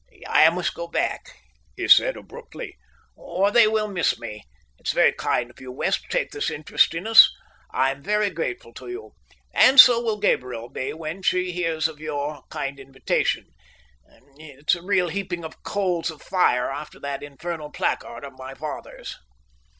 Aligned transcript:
"I 0.27 0.49
must 0.49 0.73
go 0.73 0.87
back," 0.87 1.27
he 1.75 1.87
said 1.87 2.17
abruptly, 2.17 2.75
"or 3.15 3.51
they 3.51 3.67
will 3.67 3.87
miss 3.87 4.17
me. 4.19 4.45
It's 4.79 4.93
very 4.93 5.13
kind 5.13 5.51
of 5.51 5.61
you, 5.61 5.71
West, 5.71 6.01
to 6.01 6.07
take 6.09 6.31
this 6.31 6.49
interest 6.49 6.95
in 6.95 7.05
us. 7.05 7.31
I 7.69 7.91
am 7.91 8.01
very 8.01 8.31
grateful 8.31 8.73
to 8.73 8.87
you, 8.87 9.11
and 9.53 9.79
so 9.79 10.01
will 10.01 10.17
Gabriel 10.17 10.69
be 10.69 10.91
when 10.93 11.21
she 11.21 11.51
hears 11.51 11.87
of 11.87 11.99
your 11.99 12.41
kind 12.49 12.79
invitation. 12.79 13.51
It's 14.39 14.73
a 14.73 14.81
real 14.81 15.09
heaping 15.09 15.45
of 15.45 15.61
coals 15.61 16.09
of 16.09 16.23
fire 16.23 16.71
after 16.71 16.99
that 17.01 17.21
infernal 17.21 17.69
placard 17.69 18.23
of 18.25 18.33
my 18.35 18.55
father's." 18.55 19.15